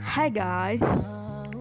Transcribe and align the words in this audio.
Hai 0.00 0.32
guys 0.32 0.80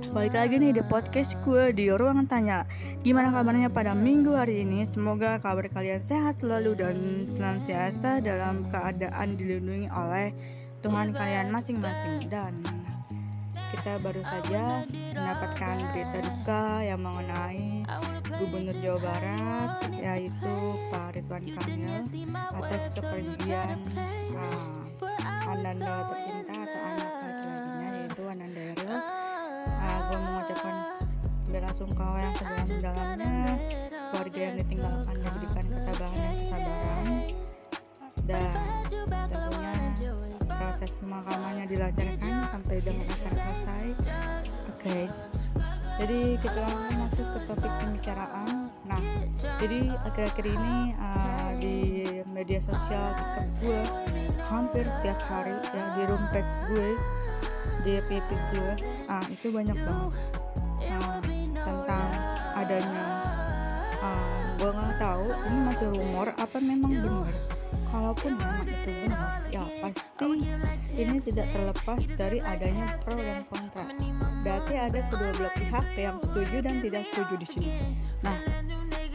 Balik 0.10 0.34
lagi 0.34 0.56
nih 0.58 0.72
di 0.72 0.84
podcast 0.88 1.38
gue 1.46 1.70
di 1.70 1.86
ruangan 1.94 2.26
tanya. 2.26 2.66
Gimana 3.06 3.30
kabarnya 3.30 3.70
pada 3.70 3.94
minggu 3.94 4.34
hari 4.34 4.66
ini? 4.66 4.90
Semoga 4.90 5.38
kabar 5.38 5.70
kalian 5.70 6.02
sehat 6.02 6.42
selalu 6.42 6.74
dan 6.82 6.98
senantiasa 7.38 8.18
dalam 8.18 8.66
keadaan 8.74 9.38
dilindungi 9.38 9.86
oleh 9.94 10.34
Tuhan 10.82 11.14
kalian 11.14 11.54
masing-masing. 11.54 12.26
Dan 12.26 12.58
kita 13.70 14.02
baru 14.02 14.24
saja 14.26 14.82
mendapatkan 14.90 15.76
berita 15.94 16.20
duka 16.26 16.64
yang 16.82 17.02
mengenai 17.06 17.86
Gubernur 18.34 18.78
Jawa 18.82 19.00
Barat 19.04 19.72
yaitu 19.94 20.54
Pak 20.90 21.08
Ridwan 21.14 21.46
Kamil 21.54 22.02
atas 22.34 22.84
kepergian 22.98 23.78
uh, 24.34 24.90
Ananda 25.50 26.10
tercinta 26.10 26.49
gue 30.10 30.18
mengucapkan 30.18 30.76
bela 31.50 31.72
sungkawa 31.78 32.18
yang 32.18 32.34
sedalam-dalamnya. 32.34 33.38
Keluarga 34.10 34.40
yang 34.42 34.56
ditinggalkannya 34.58 35.30
diberikan 35.38 35.66
ketabahan 35.70 36.18
dan 36.18 36.34
kesabaran 36.34 37.06
dan 38.26 38.54
tentunya 39.06 39.74
proses 40.50 40.92
pemakamannya 40.98 41.66
dilancarkan 41.70 42.34
sampai 42.50 42.78
dengan 42.82 43.06
akan 43.06 43.32
selesai. 43.38 43.86
Oke. 43.94 44.82
Okay. 44.82 45.04
jadi 46.00 46.20
kita 46.40 46.66
masuk 46.96 47.28
ke 47.36 47.40
topik 47.46 47.74
pembicaraan. 47.84 48.50
Nah 48.90 49.02
jadi 49.62 49.80
akhir-akhir 50.10 50.46
ini 50.50 50.78
uh, 50.98 51.52
di 51.62 51.78
media 52.34 52.60
sosial 52.64 53.14
TikTok 53.14 53.48
gue 53.62 53.82
hampir 54.50 54.86
tiap 55.06 55.20
hari 55.30 55.54
ya 55.70 55.84
di 55.94 56.04
rumpet 56.10 56.48
gue 56.72 56.90
di 57.90 58.18
ah 59.10 59.26
itu 59.26 59.48
banyak 59.50 59.74
banget. 59.74 60.14
Uh, 60.80 61.20
tentang 61.58 62.10
adanya. 62.54 63.06
Uh, 64.00 64.38
gue 64.62 64.70
nggak 64.70 64.94
tahu 65.02 65.26
ini 65.50 65.58
masih 65.66 65.88
rumor 65.98 66.28
apa 66.38 66.58
memang 66.62 66.94
benar? 67.02 67.34
Kalaupun 67.90 68.32
memang 68.38 68.62
itu 68.70 68.92
benar 69.10 69.42
ya 69.50 69.66
pasti 69.82 70.30
ini 70.94 71.18
tidak 71.26 71.48
terlepas 71.50 72.02
dari 72.14 72.38
adanya 72.46 72.86
pro 73.02 73.18
dan 73.18 73.42
kontra. 73.50 73.86
Berarti 74.46 74.74
ada 74.78 75.00
kedua 75.10 75.32
belah 75.34 75.54
pihak 75.58 75.88
yang 75.98 76.18
setuju 76.22 76.58
dan 76.62 76.76
tidak 76.86 77.04
setuju 77.10 77.34
di 77.42 77.48
sini. 77.50 77.70
Nah 78.22 78.38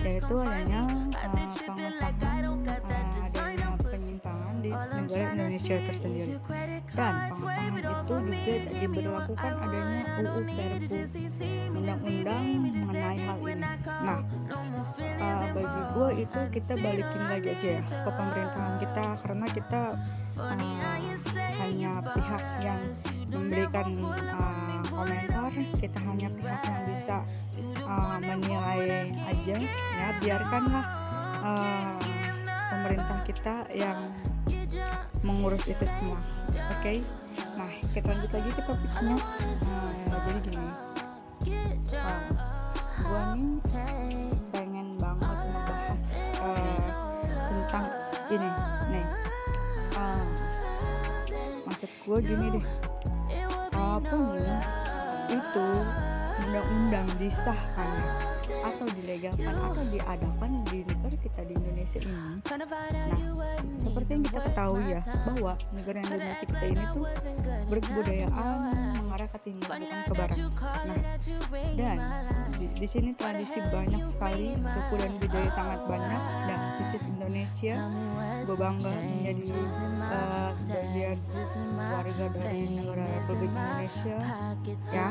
yaitu 0.04 0.34
adanya 0.36 0.82
uh, 1.16 1.54
pengesahan 1.64 2.44
uh, 2.44 3.24
adanya 3.24 3.68
penyimpangan 3.80 4.54
di 4.60 4.70
negara 4.74 5.24
Indonesia 5.32 5.76
tersendiri 5.80 6.36
dan 6.94 7.14
pengesahan 7.26 7.74
itu 7.74 7.92
juga 8.06 8.16
diberlakukan 8.70 9.52
adanya 9.58 10.02
UU 10.22 10.40
Perpu 10.46 10.98
undang-undang 11.74 12.44
mengenai 12.62 13.18
hal 13.18 13.38
ini. 13.42 13.66
Nah 13.84 14.20
uh, 15.18 15.44
bagi 15.50 15.82
gue 15.90 16.08
itu 16.22 16.40
kita 16.54 16.72
balikin 16.78 17.22
lagi 17.26 17.48
aja 17.50 17.68
ya 17.68 17.82
ke 17.82 18.10
pemerintahan 18.14 18.74
kita 18.78 19.06
karena 19.26 19.46
kita 19.50 19.82
uh, 20.38 20.58
hanya 21.34 21.92
pihak 22.14 22.44
yang 22.62 22.82
memberikan 23.26 23.88
uh, 24.30 24.78
komentar 24.86 25.52
kita 25.82 25.98
hanya 25.98 26.28
pihak 26.30 26.62
yang 26.62 26.82
bisa 26.86 27.18
uh, 27.82 28.16
menilai 28.22 29.10
aja. 29.26 29.56
Ya 29.98 30.08
biarkanlah 30.22 30.86
uh, 31.42 31.90
pemerintah 32.70 33.18
kita 33.26 33.56
yang 33.74 33.98
mengurus 35.24 35.64
itu 35.64 35.84
semua. 35.88 36.20
Oke? 36.52 36.60
Okay? 36.84 36.98
nah 37.58 37.66
kita 37.90 38.14
lanjut 38.14 38.30
lagi 38.30 38.50
ke 38.52 38.62
topiknya. 38.62 39.16
Uh, 39.64 40.20
jadi 40.28 40.40
gini. 40.44 40.68
Uh, 41.94 42.22
gua 43.04 43.22
nih 43.34 44.36
pengen 44.52 44.88
banget 45.00 45.38
ngebahas 45.50 46.04
uh, 46.44 46.78
tentang 47.48 47.86
ini 48.30 48.48
nih. 48.92 49.06
Uh, 49.96 50.26
maksud 51.64 51.90
gue 52.04 52.18
gini 52.22 52.46
deh. 52.60 52.66
Kalaupun 53.72 54.44
itu 55.32 55.66
undang-undang 56.44 57.08
disahkan 57.16 57.88
atau 58.62 58.86
dilegalkan 59.00 59.54
atau 59.54 59.84
diadakan 59.88 60.50
di 60.68 60.78
negara 60.84 61.16
kita 61.20 61.40
di 61.44 61.52
Indonesia 61.56 61.98
ini. 62.02 62.12
Nah 62.12 62.34
seperti 63.84 64.10
yang 64.10 64.24
kita 64.26 64.40
ketahui 64.50 64.84
ya 64.90 65.00
bahwa 65.22 65.52
negara 65.70 65.98
Indonesia 66.02 66.46
kita 66.48 66.64
ini 66.66 66.84
tuh 66.90 67.04
berkebudayaan 67.68 68.56
mengarah 68.98 69.28
ke 69.30 69.38
timur 69.46 69.62
bukan 69.70 70.00
ke 70.02 70.14
barat 70.18 70.36
nah 70.40 70.98
dan 71.78 71.98
di, 72.58 72.66
di 72.74 72.88
sini 72.90 73.10
tradisi 73.14 73.62
banyak 73.70 74.02
sekali 74.10 74.58
buku 74.58 74.94
dan 74.98 75.12
budaya 75.22 75.50
sangat 75.54 75.80
banyak 75.86 76.22
dan 76.50 76.60
which 76.82 77.06
Indonesia 77.06 77.76
gue 78.44 78.56
bangga 78.58 78.90
menjadi 78.90 79.54
uh, 80.10 80.50
sebagian 80.58 81.18
warga 81.78 82.26
dari 82.34 82.62
negara 82.74 83.04
Republik 83.22 83.52
Indonesia 83.54 84.18
ya 84.90 85.08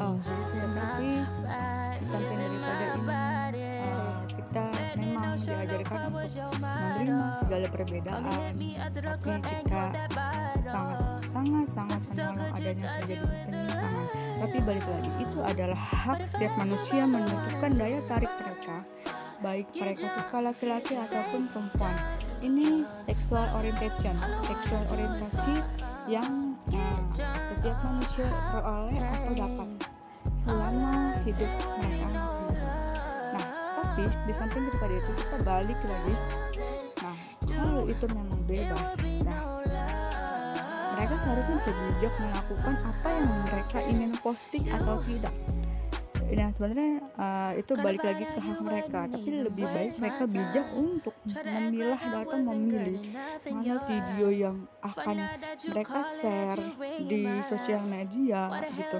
oh, 0.00 0.16
tetapi 0.22 1.10
konten 2.06 2.36
daripada 2.36 2.84
ini. 2.96 3.82
uh, 3.84 4.16
kita 4.30 4.66
memang 4.96 5.34
diajarkan 5.36 6.00
untuk 6.08 6.52
menerima 6.60 7.26
segala 7.44 7.66
perbedaan. 7.68 8.22
Tapi 8.24 8.68
kita 9.24 9.84
sangat 10.66 11.00
sangat 11.32 11.66
sangat 11.72 12.00
menolak 12.00 12.50
adanya 12.56 12.88
penyimpangan 13.44 14.06
tapi 14.36 14.62
balik 14.62 14.86
lagi 14.86 15.10
itu 15.20 15.38
adalah 15.40 15.74
hak 15.74 16.20
setiap 16.30 16.52
manusia 16.60 17.02
menentukan 17.08 17.72
daya 17.74 18.00
tarik 18.04 18.32
mereka. 18.36 18.76
Baik 19.40 19.66
mereka 19.76 20.06
suka 20.16 20.38
laki-laki 20.40 20.94
ataupun 20.96 21.48
perempuan. 21.52 21.96
ini 22.44 22.84
sexual 23.08 23.48
orientation 23.56 24.12
sexual 24.44 24.84
orientasi 24.92 25.54
yang 26.06 26.54
setiap 27.10 27.78
manusia 27.82 28.26
peroleh 28.54 29.02
atau 29.02 29.32
dapat 29.34 29.68
selama 30.46 30.94
hidup 31.26 31.50
mereka 31.82 32.08
nah 33.34 33.46
tapi 33.82 34.04
di 34.06 34.32
samping 34.34 34.62
daripada 34.70 34.94
itu 34.94 35.10
kita 35.18 35.36
balik 35.42 35.80
lagi. 35.82 36.14
Nah 37.02 37.18
kalau 37.50 37.82
itu 37.90 38.04
memang 38.06 38.40
bebas 38.46 38.94
nah 39.26 39.42
mereka 40.96 41.14
seharusnya 41.20 41.56
bisa 41.60 41.72
bijak 41.74 42.14
melakukan 42.22 42.74
apa 42.86 43.08
yang 43.10 43.28
mereka 43.44 43.78
ingin 43.84 44.10
posting 44.22 44.64
atau 44.70 44.96
tidak 45.02 45.34
nah 46.26 46.50
sebenarnya 46.50 46.92
uh, 47.14 47.52
itu 47.54 47.72
balik 47.78 48.02
lagi 48.02 48.24
ke 48.26 48.38
hak 48.42 48.58
mereka 48.58 49.00
tapi 49.06 49.28
lebih 49.46 49.66
baik 49.70 49.92
mereka 50.02 50.22
bijak 50.26 50.66
untuk 50.74 51.14
memilah 51.22 52.00
atau 52.02 52.38
memilih 52.50 53.06
mana 53.46 53.74
video 53.86 54.28
yang 54.34 54.56
akan 54.82 55.16
mereka 55.70 55.98
share 56.02 56.62
di 56.98 57.22
sosial 57.46 57.86
media 57.86 58.50
gitu. 58.74 58.98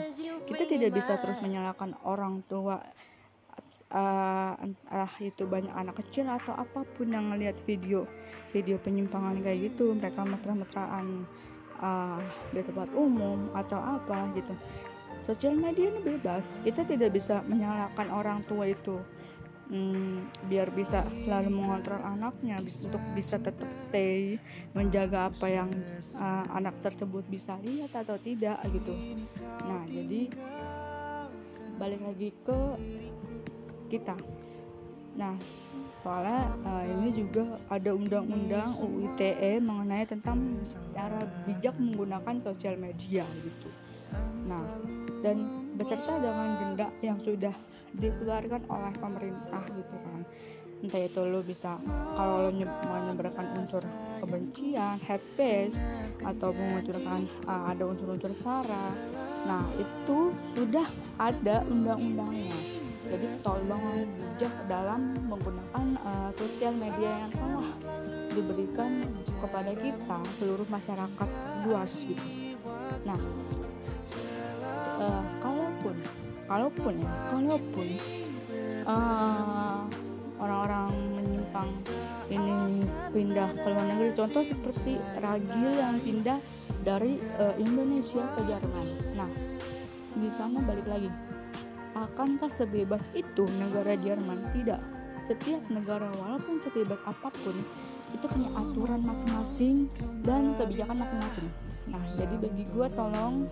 kita 0.54 0.64
tidak 0.70 0.90
bisa 0.94 1.18
terus 1.18 1.42
menyalahkan 1.42 1.98
orang 2.06 2.46
tua 2.46 2.78
uh, 3.90 4.54
uh, 4.90 5.12
itu 5.18 5.42
banyak 5.50 5.74
anak 5.74 5.98
kecil 6.06 6.30
atau 6.30 6.54
apa 6.54 6.86
pun 6.94 7.10
yang 7.10 7.34
ngelihat 7.34 7.58
video 7.66 8.06
video 8.54 8.78
penyimpangan 8.78 9.42
kayak 9.42 9.74
gitu 9.74 9.90
mereka 9.92 10.22
mesra-mesraan 10.22 11.26
uh, 11.82 12.22
di 12.54 12.62
tempat 12.62 12.88
umum 12.94 13.50
atau 13.52 13.78
apa 13.82 14.30
gitu 14.38 14.54
sosial 15.26 15.58
media 15.58 15.90
ini 15.90 16.00
bebas. 16.14 16.46
Kita 16.62 16.86
tidak 16.86 17.10
bisa 17.18 17.42
menyalahkan 17.50 18.06
orang 18.14 18.46
tua 18.46 18.70
itu. 18.70 19.02
Hmm, 19.66 20.30
biar 20.46 20.70
bisa 20.70 21.02
selalu 21.26 21.50
mengontrol 21.50 21.98
anaknya 21.98 22.62
untuk 22.62 23.02
bisa 23.18 23.34
tetap 23.34 23.66
stay 23.90 24.38
menjaga 24.70 25.26
apa 25.26 25.46
yang 25.50 25.66
uh, 26.22 26.46
anak 26.54 26.78
tersebut 26.86 27.26
bisa 27.26 27.58
lihat 27.66 27.90
atau 27.98 28.14
tidak 28.22 28.62
gitu. 28.70 28.94
Nah 29.66 29.82
jadi 29.90 30.30
balik 31.82 31.98
lagi 31.98 32.30
ke 32.46 32.60
kita. 33.90 34.14
Nah 35.18 35.34
soalnya 35.98 36.54
uh, 36.62 36.86
ini 36.86 37.10
juga 37.10 37.58
ada 37.66 37.90
undang-undang 37.90 38.70
UU 38.78 39.18
ITE 39.18 39.58
mengenai 39.58 40.06
tentang 40.06 40.62
cara 40.94 41.26
bijak 41.42 41.74
menggunakan 41.74 42.38
sosial 42.38 42.78
media 42.78 43.26
gitu 43.42 43.66
nah 44.46 44.62
dan 45.20 45.66
beserta 45.76 46.16
dengan 46.22 46.48
denda 46.56 46.88
yang 47.04 47.18
sudah 47.20 47.52
dikeluarkan 47.96 48.62
oleh 48.68 48.92
pemerintah 48.96 49.62
gitu 49.72 49.96
kan. 50.04 50.20
Entah 50.76 51.02
itu 51.08 51.20
lo 51.24 51.40
bisa 51.40 51.80
kalau 52.14 52.48
lo 52.48 52.50
menyebarkan 52.52 53.46
unsur 53.56 53.82
kebencian, 54.20 55.00
hate 55.00 55.72
atau 56.20 56.52
mengunsurkan 56.52 57.24
uh, 57.48 57.72
ada 57.72 57.84
unsur-unsur 57.88 58.32
sara 58.32 58.92
nah 59.46 59.62
itu 59.78 60.34
sudah 60.58 60.86
ada 61.22 61.62
undang-undangnya. 61.70 62.58
Jadi 63.06 63.26
tolong 63.46 64.02
bijak 64.18 64.50
dalam 64.66 65.14
menggunakan 65.30 65.94
uh, 66.02 66.30
sosial 66.34 66.74
media 66.74 67.22
yang 67.22 67.30
telah 67.30 67.70
diberikan 68.34 69.06
kepada 69.38 69.72
kita 69.78 70.18
seluruh 70.42 70.66
masyarakat 70.66 71.28
luas 71.62 72.02
gitu. 72.02 72.26
Nah 73.06 73.20
kalaupun 76.46 76.94
ya 77.02 77.12
kalaupun 77.34 77.86
uh, 78.86 79.82
orang-orang 80.38 80.92
menyimpang 81.16 81.70
ini 82.30 82.82
pindah 83.14 83.50
ke 83.54 83.66
luar 83.70 83.86
negeri. 83.86 84.10
Contoh 84.14 84.42
seperti 84.42 84.98
Ragil 85.22 85.70
yang 85.78 85.96
pindah 86.02 86.38
dari 86.82 87.18
uh, 87.38 87.54
Indonesia 87.58 88.22
ke 88.34 88.40
Jerman. 88.46 88.86
Nah 89.18 89.30
di 90.16 90.28
sana 90.30 90.62
balik 90.62 90.86
lagi. 90.86 91.10
Akankah 91.96 92.52
sebebas 92.52 93.08
itu 93.16 93.48
negara 93.56 93.96
Jerman? 93.96 94.52
Tidak. 94.52 94.80
Setiap 95.26 95.64
negara 95.72 96.12
walaupun 96.20 96.60
sebebas 96.60 97.00
apa 97.08 97.32
pun 97.42 97.56
itu 98.14 98.26
punya 98.30 98.52
aturan 98.54 99.00
masing-masing 99.02 99.90
dan 100.22 100.54
kebijakan 100.60 101.02
masing-masing. 101.02 101.48
Nah 101.90 102.02
jadi 102.20 102.34
bagi 102.38 102.64
gue 102.68 102.86
tolong 102.92 103.48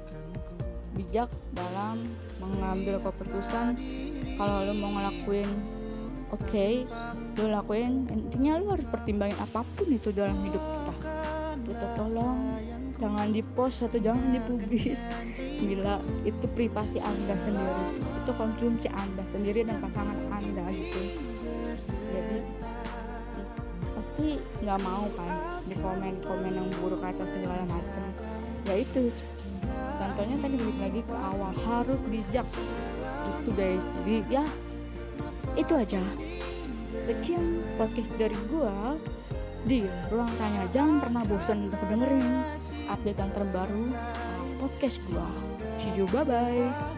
bijak 0.95 1.29
dalam 1.53 2.07
mengambil 2.39 3.03
keputusan 3.03 3.77
kalau 4.39 4.67
lo 4.67 4.73
mau 4.79 4.91
ngelakuin 4.95 5.51
oke 6.35 6.43
okay, 6.51 6.87
lo 7.39 7.51
lakuin 7.51 8.07
intinya 8.11 8.59
lo 8.59 8.75
harus 8.75 8.87
pertimbangin 8.91 9.39
apa 9.39 9.63
pun 9.75 9.87
itu 9.91 10.11
dalam 10.11 10.35
hidup 10.47 10.63
kita. 10.63 10.95
Kita 11.65 11.87
tolong 11.97 12.61
jangan 13.01 13.33
di 13.33 13.43
post 13.43 13.87
atau 13.87 13.99
jangan 13.99 14.37
dipublis 14.37 15.01
bila 15.65 15.97
itu 16.27 16.45
privasi 16.53 16.99
anda 17.01 17.35
sendiri. 17.41 17.85
Itu 18.21 18.33
konsumsi 18.37 18.89
anda 18.93 19.25
sendiri 19.31 19.65
dan 19.65 19.81
pasangan 19.81 20.19
anda 20.29 20.65
gitu. 20.75 21.01
Jadi 22.15 22.39
pasti 23.95 24.29
nggak 24.63 24.81
mau 24.83 25.07
kan 25.17 25.33
di 25.65 25.75
komen 25.79 26.15
komen 26.23 26.53
yang 26.53 26.69
buruk 26.83 27.03
atau 27.03 27.27
segala 27.27 27.65
macam. 27.67 28.07
Ya 28.69 28.75
itu 28.81 29.09
contohnya 30.15 30.39
tadi 30.47 30.55
balik 30.63 30.79
lagi 30.79 31.01
ke 31.03 31.17
awal. 31.19 31.51
Harus 31.67 31.99
bijak. 32.07 32.47
Itu 33.43 33.51
guys. 33.59 33.83
Jadi 33.83 34.15
ya 34.31 34.47
itu 35.59 35.73
aja. 35.75 36.03
Sekian 37.03 37.67
podcast 37.75 38.15
dari 38.15 38.39
gua. 38.47 38.95
Di 39.67 39.83
ruang 40.15 40.31
tanya 40.39 40.71
jangan 40.71 41.03
pernah 41.03 41.23
bosan 41.27 41.67
untuk 41.67 41.83
dengerin 41.91 42.47
update 42.87 43.19
yang 43.19 43.33
terbaru 43.35 43.85
podcast 44.63 45.03
gua. 45.11 45.27
See 45.75 45.91
you 45.99 46.07
bye 46.15 46.23
bye 46.23 46.94